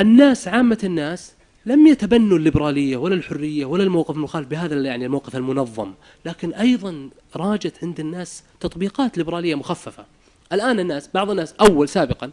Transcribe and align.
الناس 0.00 0.48
عامة 0.48 0.78
الناس 0.84 1.32
لم 1.66 1.86
يتبنوا 1.86 2.38
الليبرالية 2.38 2.96
ولا 2.96 3.14
الحرية 3.14 3.64
ولا 3.66 3.82
الموقف 3.82 4.16
المخالف 4.16 4.48
بهذا 4.48 4.74
يعني 4.74 5.06
الموقف 5.06 5.36
المنظم. 5.36 5.92
لكن 6.24 6.54
أيضا 6.54 7.10
راجت 7.36 7.84
عند 7.84 8.00
الناس 8.00 8.42
تطبيقات 8.60 9.18
ليبرالية 9.18 9.54
مخففة. 9.54 10.04
الآن 10.52 10.80
الناس 10.80 11.10
بعض 11.14 11.30
الناس 11.30 11.54
أول 11.60 11.88
سابقا 11.88 12.30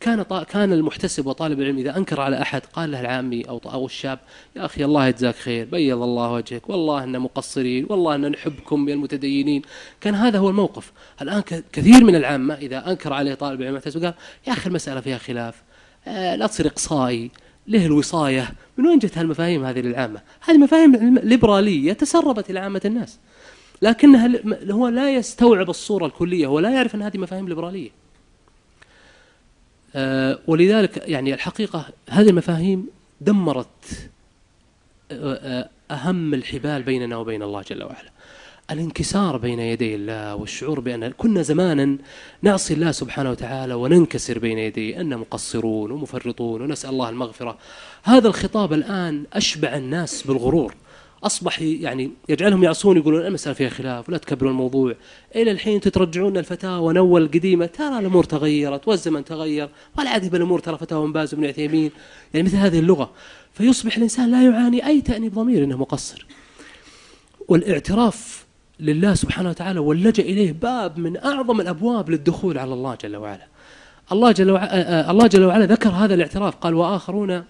كان 0.00 0.22
كان 0.22 0.72
المحتسب 0.72 1.26
وطالب 1.26 1.60
العلم 1.60 1.78
إذا 1.78 1.96
أنكر 1.96 2.20
على 2.20 2.42
أحد 2.42 2.62
قال 2.72 2.90
له 2.90 3.00
العامي 3.00 3.48
أو 3.48 3.60
أو 3.66 3.86
الشاب 3.86 4.18
يا 4.56 4.64
أخي 4.64 4.84
الله 4.84 5.06
يجزاك 5.06 5.34
خير 5.34 5.66
بيض 5.66 6.02
الله 6.02 6.32
وجهك 6.32 6.70
والله 6.70 7.04
إن 7.04 7.18
مقصرين 7.18 7.86
والله 7.88 8.14
إن 8.14 8.30
نحبكم 8.30 8.88
يا 8.88 8.94
المتدينين. 8.94 9.62
كان 10.00 10.14
هذا 10.14 10.38
هو 10.38 10.48
الموقف. 10.48 10.92
الآن 11.22 11.42
كثير 11.72 12.04
من 12.04 12.16
العامة 12.16 12.54
إذا 12.54 12.90
أنكر 12.90 13.12
عليه 13.12 13.34
طالب 13.34 13.60
العلم 13.60 13.78
قال 13.78 14.14
يا 14.46 14.52
أخي 14.52 14.68
المسألة 14.68 15.00
فيها 15.00 15.18
خلاف 15.18 15.62
لا 16.06 16.46
تصير 16.46 16.66
إقصائي. 16.66 17.30
له 17.66 17.86
الوصاية. 17.86 18.52
من 18.78 18.86
وين 18.86 18.98
جت 18.98 19.18
هالمفاهيم 19.18 19.64
هذه 19.64 19.80
للعامة؟ 19.80 20.20
هذه 20.40 20.58
مفاهيم 20.58 21.18
ليبرالية 21.18 21.92
تسربت 21.92 22.50
إلى 22.50 22.58
عامة 22.58 22.80
الناس. 22.84 23.18
لكنها 23.82 24.30
هو 24.70 24.88
لا 24.88 25.14
يستوعب 25.14 25.70
الصورة 25.70 26.06
الكلية 26.06 26.46
هو 26.46 26.58
لا 26.58 26.70
يعرف 26.70 26.94
أن 26.94 27.02
هذه 27.02 27.18
مفاهيم 27.18 27.48
ليبرالية. 27.48 27.90
آه، 29.94 30.38
ولذلك 30.46 31.08
يعني 31.08 31.34
الحقيقة 31.34 31.86
هذه 32.10 32.30
المفاهيم 32.30 32.88
دمرت 33.20 34.10
آه، 35.12 35.34
آه، 35.34 35.94
أهم 35.94 36.34
الحبال 36.34 36.82
بيننا 36.82 37.16
وبين 37.16 37.42
الله 37.42 37.62
جل 37.62 37.82
وعلا. 37.82 38.10
الانكسار 38.70 39.36
بين 39.36 39.60
يدي 39.60 39.94
الله 39.94 40.34
والشعور 40.34 40.80
بأن 40.80 41.08
كنا 41.08 41.42
زمانا 41.42 41.98
نعصي 42.42 42.74
الله 42.74 42.92
سبحانه 42.92 43.30
وتعالى 43.30 43.74
وننكسر 43.74 44.38
بين 44.38 44.58
يديه 44.58 45.00
أن 45.00 45.18
مقصرون 45.18 45.90
ومفرطون 45.90 46.62
ونسأل 46.62 46.90
الله 46.90 47.08
المغفرة. 47.08 47.58
هذا 48.02 48.28
الخطاب 48.28 48.72
الآن 48.72 49.24
أشبع 49.32 49.76
الناس 49.76 50.22
بالغرور. 50.22 50.74
أصبح 51.24 51.62
يعني 51.62 52.10
يجعلهم 52.28 52.64
يعصون 52.64 52.96
يقولون 52.96 53.26
المسألة 53.26 53.54
فيها 53.54 53.68
خلاف 53.68 54.08
ولا 54.08 54.18
تكبروا 54.18 54.50
الموضوع. 54.50 54.94
إلى 55.36 55.50
الحين 55.50 55.80
تترجعون 55.80 56.36
الفتاوى 56.36 56.94
نول 56.94 57.22
القديمة. 57.22 57.66
ترى 57.66 57.98
الأمور 57.98 58.24
تغيرت 58.24 58.88
والزمن 58.88 59.24
تغير. 59.24 59.68
ولا 59.98 60.18
بالأمور 60.18 60.58
ترى 60.58 60.78
فتاوى 60.78 61.06
من 61.06 61.12
باز 61.12 61.34
وابن 61.34 61.46
عثيمين. 61.46 61.90
يعني 62.34 62.46
مثل 62.46 62.56
هذه 62.56 62.78
اللغة. 62.78 63.10
فيصبح 63.54 63.96
الإنسان 63.96 64.30
لا 64.30 64.44
يعاني 64.44 64.86
أي 64.86 65.00
تأنيب 65.00 65.34
ضمير 65.34 65.64
أنه 65.64 65.76
مقصر. 65.76 66.26
والإعتراف 67.48 68.49
لله 68.80 69.14
سبحانه 69.14 69.48
وتعالى 69.48 69.78
واللجأ 69.78 70.22
إليه 70.22 70.52
باب 70.52 70.98
من 70.98 71.16
أعظم 71.16 71.60
الأبواب 71.60 72.10
للدخول 72.10 72.58
على 72.58 72.74
الله 72.74 72.94
جل 72.94 73.16
وعلا. 73.16 73.46
الله 74.12 74.32
جل 74.32 74.50
وعلا, 74.50 75.10
الله 75.10 75.26
جل 75.26 75.44
وعلا 75.44 75.66
ذكر 75.66 75.90
هذا 75.90 76.14
الاعتراف. 76.14 76.56
قال 76.56 76.74
وآخرون 76.74 77.44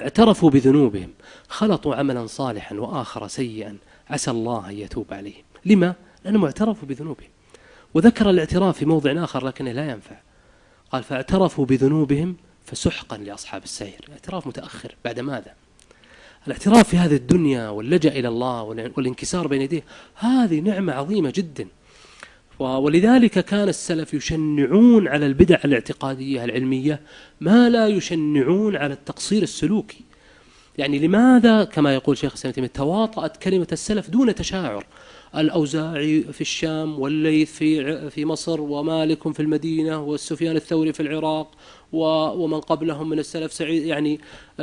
اعترفوا 0.00 0.50
بذنوبهم 0.50 1.10
خلطوا 1.48 1.94
عملا 1.94 2.26
صالحا 2.26 2.74
وآخر 2.74 3.28
سيئا 3.28 3.76
عسى 4.10 4.30
الله 4.30 4.70
أن 4.70 4.78
يتوب 4.78 5.14
عليهم. 5.14 5.42
لما؟ 5.64 5.94
لأنهم 6.24 6.44
اعترفوا 6.44 6.88
بذنوبهم. 6.88 7.28
وذكر 7.94 8.30
الاعتراف 8.30 8.78
في 8.78 8.84
موضع 8.84 9.24
آخر 9.24 9.46
لكنه 9.46 9.72
لا 9.72 9.90
ينفع. 9.90 10.16
قال 10.92 11.02
فاعترفوا 11.02 11.66
بذنوبهم 11.66 12.36
فسحقا 12.64 13.16
لأصحاب 13.16 13.62
السعير 13.62 14.08
اعتراف 14.12 14.46
متأخر. 14.46 14.94
بعد 15.04 15.20
ماذا؟ 15.20 15.54
الاعتراف 16.46 16.88
في 16.88 16.96
هذه 16.96 17.14
الدنيا 17.16 17.68
واللجأ 17.68 18.08
إلى 18.08 18.28
الله 18.28 18.62
والانكسار 18.96 19.46
بين 19.46 19.62
يديه 19.62 19.84
هذه 20.14 20.60
نعمة 20.60 20.92
عظيمة 20.92 21.32
جدا. 21.36 21.66
ولذلك 22.58 23.38
كان 23.44 23.68
السلف 23.68 24.14
يشنعون 24.14 25.08
على 25.08 25.26
البدع 25.26 25.58
الاعتقادية 25.64 26.44
العلمية 26.44 27.00
ما 27.40 27.68
لا 27.68 27.88
يشنعون 27.88 28.76
على 28.76 28.94
التقصير 28.94 29.42
السلوكي. 29.42 30.04
يعني 30.78 30.98
لماذا 30.98 31.64
كما 31.64 31.94
يقول 31.94 32.18
شيخ 32.18 32.32
الإسلام 32.32 32.66
تواطأت 32.66 33.36
كلمة 33.36 33.66
السلف 33.72 34.10
دون 34.10 34.34
تشاعر؟ 34.34 34.86
الأوزاعي 35.36 36.22
في 36.22 36.40
الشام 36.40 37.00
والليث 37.00 37.52
في 37.52 38.10
في 38.10 38.24
مصر 38.24 38.60
ومالك 38.60 39.32
في 39.32 39.40
المدينة 39.40 40.02
والسفيان 40.02 40.56
الثوري 40.56 40.92
في 40.92 41.00
العراق 41.00 41.50
ومن 41.92 42.60
قبلهم 42.60 43.08
من 43.08 43.18
السلف 43.18 43.52
سعيد 43.52 43.86
يعني 43.86 44.20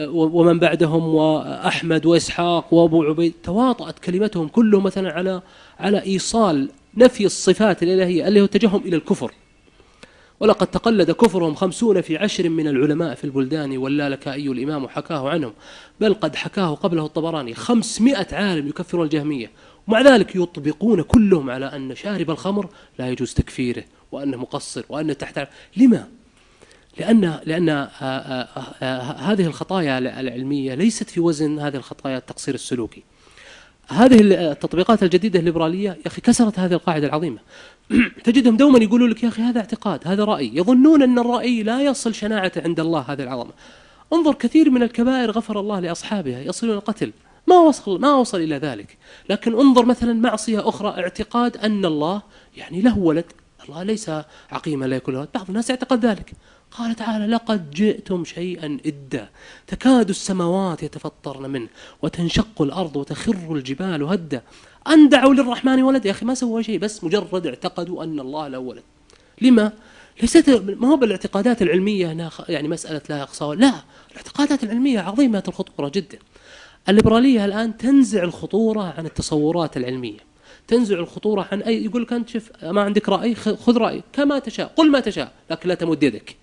ومن 0.07 0.59
بعدهم 0.59 1.16
وأحمد 1.16 2.06
وإسحاق 2.06 2.73
وأبو 2.73 3.03
عبيد 3.03 3.34
تواطأت 3.44 4.00
كلمتهم 4.00 4.47
كلهم 4.47 4.84
مثلا 4.84 5.12
على 5.13 5.41
على 5.79 6.03
إيصال 6.03 6.69
نفي 6.97 7.25
الصفات 7.25 7.84
الإلهية 7.84 8.28
اللي 8.28 8.41
هو 8.41 8.45
التجهم 8.45 8.81
إلى 8.85 8.95
الكفر. 8.95 9.31
ولقد 10.40 10.68
تقلد 10.68 11.12
كفرهم 11.12 11.56
خمسون 11.56 12.01
في 12.01 12.18
عشر 12.18 12.50
من 12.50 12.68
العلماء 12.68 13.16
في 13.16 13.24
البلدان 13.24 13.78
واللالكائي 13.78 14.47
الإمام 14.47 14.88
حكاه 14.88 15.29
عنهم 15.29 15.53
بل 16.00 16.13
قد 16.13 16.35
حكاه 16.35 16.74
قبله 16.75 17.06
الطبراني 17.06 17.53
خمسمائة 17.53 18.35
عالم 18.35 18.68
يكفرون 18.68 19.06
الجهمية. 19.06 19.51
ومع 19.91 20.02
ذلك 20.02 20.35
يطبقون 20.35 21.02
كلهم 21.02 21.50
على 21.50 21.66
أن 21.66 21.96
شارب 21.96 22.31
الخمر 22.31 22.69
لا 23.00 23.09
يجوز 23.09 23.34
تكفيره 23.34 23.84
وأنه 24.12 24.38
مقصر 24.38 24.84
وأنه 24.90 25.13
تحت 25.13 25.47
لما؟ 25.78 26.07
لأن 27.00 27.40
لأن 27.46 27.69
آه، 27.69 27.90
آه، 28.01 28.47
آه، 28.81 29.01
هذه 29.12 29.46
الخطايا 29.46 29.97
العلمية 29.97 30.74
ليست 30.74 31.09
في 31.09 31.19
وزن 31.19 31.59
هذه 31.59 31.75
الخطايا 31.75 32.18
التقصير 32.18 32.53
السلوكي. 32.56 33.03
هذه 33.88 34.22
التطبيقات 34.22 35.03
الجديدة 35.03 35.40
الليبرالية 35.40 35.90
يا 35.90 36.07
أخي 36.07 36.22
كسرت 36.22 36.59
هذه 36.59 36.74
القاعدة 36.74 37.07
العظيمة. 37.07 37.40
تجدهم 38.24 38.57
دوما 38.57 38.80
يقولوا 38.80 39.07
لك 39.07 39.24
يا 39.24 39.28
أخي 39.28 39.41
هذا 39.41 39.59
اعتقاد 39.59 40.07
هذا 40.07 40.24
رأي. 40.24 40.51
يظنون 40.53 41.01
أن 41.01 41.19
الرأي 41.19 41.63
لا 41.63 41.81
يصل 41.81 42.16
شناعته 42.16 42.62
عند 42.63 42.80
الله 42.80 43.00
هذه 43.00 43.24
العظمة. 43.24 43.51
انظر 44.13 44.34
كثير 44.34 44.69
من 44.69 44.84
الكبائر 44.84 45.31
غفر 45.31 45.59
الله 45.59 45.80
لأصحابها 45.80 46.40
يصلون 46.40 46.75
القتل. 46.78 47.12
ما 47.51 47.59
وصل 47.59 48.01
ما 48.01 48.13
وصل 48.13 48.38
إلى 48.38 48.56
ذلك. 48.56 48.97
لكن 49.29 49.59
انظر 49.59 49.85
مثلا 49.85 50.13
معصية 50.13 50.69
أخرى 50.69 50.89
اعتقاد 51.01 51.57
أن 51.57 51.85
الله 51.85 52.22
يعني 52.57 52.81
له 52.81 52.97
ولد. 52.97 53.25
الله 53.69 53.84
ليس 53.84 54.12
عقيما 54.51 54.85
لا 54.85 54.95
يكون 54.95 55.13
له 55.13 55.28
بعض 55.34 55.45
الناس 55.50 55.69
يعتقد 55.69 56.06
ذلك. 56.06 56.31
قال 56.72 56.95
تعالى 56.95 57.28
لقد 57.28 57.72
جئتم 57.72 58.23
شيئا 58.25 58.78
إدا. 58.85 59.29
تكاد 59.67 60.09
السماوات 60.09 60.84
يتفطرن 60.84 61.50
منه 61.50 61.67
وتنشق 62.01 62.62
الأرض 62.62 62.95
وتخر 62.95 63.56
الجبال 63.56 64.03
هدا. 64.03 64.41
أن 64.88 65.09
دعوا 65.09 65.33
للرحمن 65.33 65.83
ولد؟ 65.83 66.06
يا 66.06 66.12
أخي 66.12 66.25
ما 66.25 66.33
سووا 66.33 66.62
شيء 66.62 66.79
بس 66.79 67.03
مجرد 67.03 67.47
اعتقدوا 67.47 68.03
أن 68.03 68.19
الله 68.19 68.47
له 68.47 68.59
ولد. 68.59 68.83
لما؟ 69.41 69.72
ليست 70.22 70.50
ما 70.50 70.88
هو 70.88 70.95
بالاعتقادات 70.95 71.62
العلمية 71.62 72.31
يعني 72.50 72.68
مسألة 72.68 73.01
لا 73.09 73.18
يقصى 73.18 73.45
لا 73.45 73.73
الاعتقادات 74.12 74.63
العلمية 74.63 75.00
عظيمة 75.00 75.44
الخطورة 75.47 75.89
جدا. 75.89 76.18
الليبرالية 76.90 77.46
الآن 77.46 77.78
تنزع 77.78 78.24
الخطورة 78.24 78.94
عن 78.97 79.06
التصورات 79.06 79.78
العلمية. 79.78 80.19
تنزع 80.68 80.96
الخطورة 80.96 81.47
عن 81.52 81.62
أي 81.62 81.86
يقول 81.86 82.02
لك 82.02 82.14
أنت 82.14 82.30
شوف 82.30 82.64
ما 82.64 82.81
عندك 82.81 83.09
رأي 83.09 83.36
خذ 83.36 83.78
رأي. 83.78 84.03
كما 84.14 84.40
تشاء 84.40 84.74
قل 84.75 84.92
ما 84.92 85.00
تشاء 85.00 85.31
لكن 85.50 85.69
لا 85.69 85.75
تمد 85.75 86.03
يدك. 86.03 86.36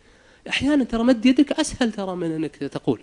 أحيانا 0.48 0.84
ترى 0.84 1.02
مد 1.02 1.26
يدك 1.26 1.52
أسهل 1.52 1.92
ترى 1.92 2.16
من 2.16 2.32
أنك 2.32 2.56
تقول. 2.56 3.00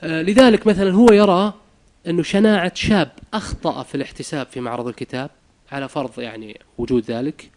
آه، 0.00 0.22
لذلك 0.22 0.66
مثلا 0.66 0.92
هو 0.92 1.06
يرى 1.12 1.54
أنه 2.06 2.22
شناعة 2.22 2.74
شاب 2.74 3.12
أخطأ 3.34 3.82
في 3.82 3.94
الاحتساب 3.94 4.46
في 4.46 4.60
معرض 4.60 4.88
الكتاب 4.88 5.30
على 5.72 5.88
فرض 5.88 6.20
يعني 6.20 6.60
وجود 6.78 7.10
ذلك 7.10 7.50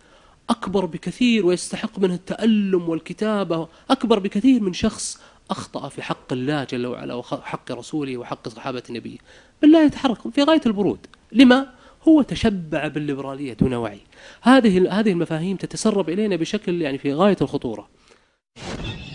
أكبر 0.50 0.86
بكثير 0.86 1.46
ويستحق 1.46 2.00
منه 2.00 2.14
التألم 2.14 2.90
والكتابة 2.90 3.68
أكبر 3.90 4.20
بكثير 4.20 4.62
من 4.62 4.74
شخص 4.74 5.20
أخطأ 5.52 5.90
في 5.90 6.02
حق 6.02 6.34
الله 6.34 6.64
جل 6.64 6.88
وعلا 6.88 7.14
وحق 7.14 7.72
رسوله 7.72 8.18
وحق 8.18 8.50
صحابة 8.50 8.84
النبي. 8.90 9.20
بالله 9.62 9.86
يتحرك 9.86 10.30
في 10.30 10.44
غاية 10.44 10.62
البرود. 10.66 11.00
لما؟ 11.32 11.70
هو 12.08 12.22
تشبع 12.22 12.88
بالليبرالية 12.88 13.54
دون 13.54 13.74
وعي. 13.74 14.00
هذه 14.42 15.00
هذه 15.00 15.12
المفاهيم 15.12 15.58
تتسرب 15.58 16.10
إلينا 16.10 16.36
بشكل 16.36 16.82
يعني 16.82 16.98
في 16.98 17.14
غاية 17.14 17.38
الخطورة. 17.42 17.88